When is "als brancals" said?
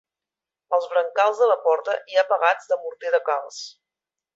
0.77-1.43